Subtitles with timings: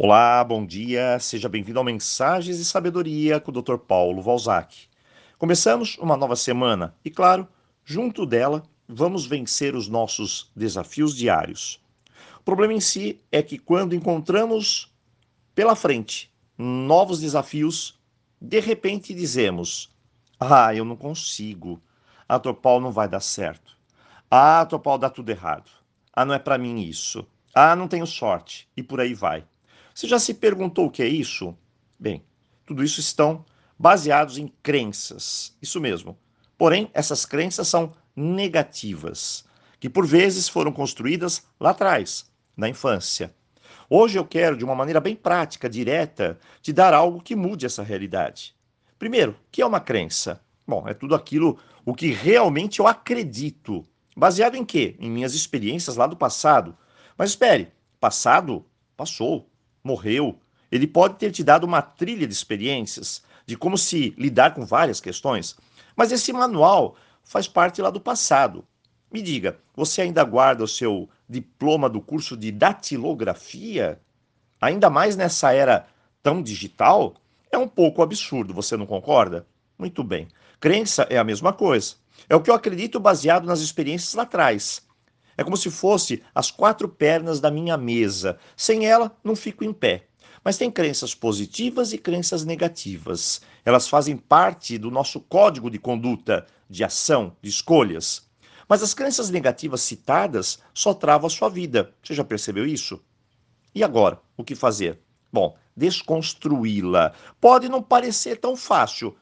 [0.00, 3.78] Olá, bom dia, seja bem-vindo ao Mensagens de Sabedoria com o Dr.
[3.78, 4.86] Paulo Valzac.
[5.36, 7.48] Começamos uma nova semana e, claro,
[7.84, 11.82] junto dela, vamos vencer os nossos desafios diários.
[12.38, 14.88] O problema em si é que quando encontramos
[15.52, 17.98] pela frente novos desafios,
[18.40, 19.90] de repente dizemos:
[20.38, 21.82] Ah, eu não consigo.
[22.28, 22.52] Ah, Dr.
[22.52, 23.76] Paulo não vai dar certo.
[24.30, 24.78] Ah, Dr.
[24.78, 25.68] Paulo dá tudo errado.
[26.12, 27.26] Ah, não é para mim isso.
[27.52, 28.68] Ah, não tenho sorte.
[28.76, 29.44] E por aí vai.
[29.98, 31.58] Você já se perguntou o que é isso?
[31.98, 32.22] Bem,
[32.64, 33.44] tudo isso estão
[33.76, 35.56] baseados em crenças.
[35.60, 36.16] Isso mesmo.
[36.56, 39.44] Porém, essas crenças são negativas,
[39.80, 43.34] que por vezes foram construídas lá atrás, na infância.
[43.90, 47.82] Hoje eu quero, de uma maneira bem prática, direta, te dar algo que mude essa
[47.82, 48.54] realidade.
[49.00, 50.40] Primeiro, o que é uma crença?
[50.64, 53.84] Bom, é tudo aquilo o que realmente eu acredito.
[54.16, 54.94] Baseado em quê?
[55.00, 56.78] Em minhas experiências lá do passado.
[57.16, 58.64] Mas espere, passado
[58.96, 59.50] passou
[59.88, 60.38] morreu,
[60.70, 65.00] ele pode ter te dado uma trilha de experiências de como se lidar com várias
[65.00, 65.56] questões,
[65.96, 68.64] mas esse manual faz parte lá do passado.
[69.10, 73.98] Me diga, você ainda guarda o seu diploma do curso de datilografia?
[74.60, 75.86] Ainda mais nessa era
[76.22, 77.14] tão digital?
[77.50, 79.46] É um pouco absurdo, você não concorda?
[79.78, 80.28] Muito bem.
[80.60, 81.94] Crença é a mesma coisa.
[82.28, 84.82] É o que eu acredito baseado nas experiências lá atrás.
[85.38, 88.36] É como se fosse as quatro pernas da minha mesa.
[88.56, 90.08] Sem ela, não fico em pé.
[90.42, 93.40] Mas tem crenças positivas e crenças negativas.
[93.64, 98.28] Elas fazem parte do nosso código de conduta, de ação, de escolhas.
[98.68, 101.94] Mas as crenças negativas citadas só travam a sua vida.
[102.02, 103.00] Você já percebeu isso?
[103.72, 104.98] E agora, o que fazer?
[105.32, 107.12] Bom, desconstruí-la.
[107.40, 109.16] Pode não parecer tão fácil,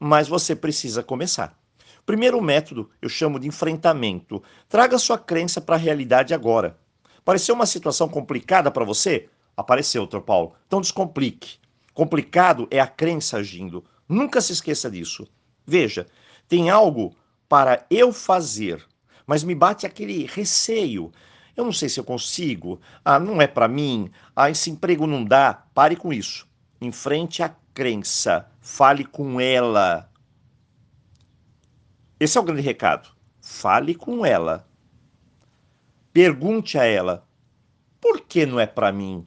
[0.00, 1.56] mas você precisa começar.
[2.04, 4.42] Primeiro método eu chamo de enfrentamento.
[4.68, 6.76] Traga sua crença para a realidade agora.
[7.24, 9.28] Pareceu uma situação complicada para você?
[9.56, 10.20] Apareceu, Dr.
[10.20, 10.54] Paulo.
[10.66, 11.58] Então descomplique.
[11.94, 13.84] Complicado é a crença agindo.
[14.08, 15.28] Nunca se esqueça disso.
[15.64, 16.06] Veja,
[16.48, 17.14] tem algo
[17.48, 18.84] para eu fazer,
[19.26, 21.12] mas me bate aquele receio.
[21.56, 22.80] Eu não sei se eu consigo.
[23.04, 24.10] Ah, não é para mim.
[24.34, 25.62] Ah, esse emprego não dá.
[25.74, 26.48] Pare com isso.
[26.80, 28.46] Enfrente a crença.
[28.60, 30.10] Fale com ela.
[32.22, 33.08] Esse é o grande recado.
[33.40, 34.64] Fale com ela.
[36.12, 37.26] Pergunte a ela:
[38.00, 39.26] por que não é para mim?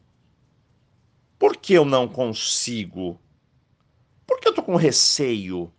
[1.37, 3.19] Por que eu não consigo?
[4.25, 5.73] Por que eu estou com receio?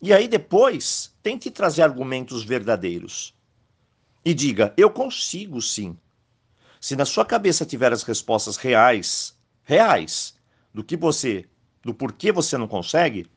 [0.00, 3.34] E aí depois, tente trazer argumentos verdadeiros.
[4.24, 5.94] E diga: eu consigo sim.
[6.80, 10.38] Se na sua cabeça tiver as respostas reais, reais,
[10.72, 11.44] do que você,
[11.82, 13.28] do porquê você não consegue,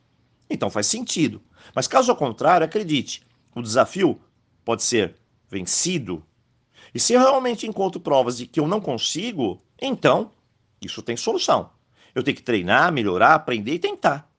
[0.49, 1.41] então faz sentido.
[1.75, 3.21] Mas caso contrário, acredite,
[3.55, 4.19] o desafio
[4.65, 5.15] pode ser
[5.49, 6.23] vencido.
[6.93, 10.31] E se eu realmente encontro provas de que eu não consigo, então
[10.81, 11.69] isso tem solução.
[12.15, 14.29] Eu tenho que treinar, melhorar, aprender e tentar.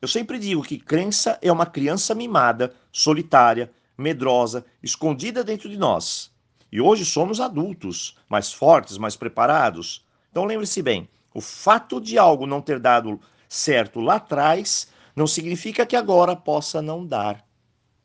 [0.00, 6.30] Eu sempre digo que crença é uma criança mimada, solitária, medrosa, escondida dentro de nós.
[6.70, 10.04] E hoje somos adultos, mais fortes, mais preparados.
[10.30, 15.86] Então lembre-se bem: o fato de algo não ter dado certo lá atrás não significa
[15.86, 17.44] que agora possa não dar.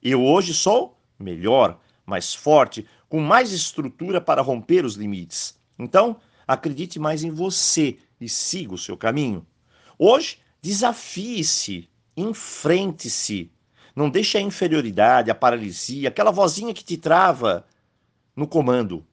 [0.02, 5.60] Eu hoje sou melhor, mais forte, com mais estrutura para romper os limites.
[5.80, 6.18] Então,
[6.48, 9.46] acredite mais em você e siga o seu caminho.
[9.98, 13.52] Hoje, desafie-se, enfrente-se.
[13.96, 17.66] Não deixe a inferioridade, a paralisia, aquela vozinha que te trava
[18.36, 19.06] no comando.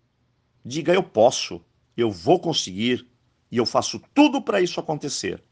[0.64, 1.64] Diga: eu posso,
[1.96, 3.06] eu vou conseguir
[3.50, 5.42] e eu faço tudo para isso acontecer.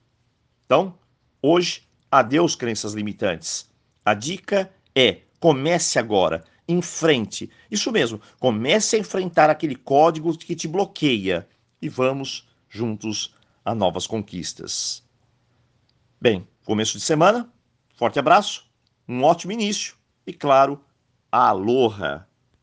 [0.65, 0.99] Então,
[1.41, 3.71] hoje, Adeus, crenças limitantes.
[4.05, 7.49] A dica é: comece agora, enfrente.
[7.71, 11.49] Isso mesmo, comece a enfrentar aquele código que te bloqueia
[11.81, 13.35] e vamos juntos
[13.65, 15.03] a novas conquistas.
[16.21, 17.51] Bem, começo de semana,
[17.95, 18.67] forte abraço,
[19.09, 19.97] um ótimo início
[20.27, 20.85] e, claro,
[21.31, 22.29] aloha!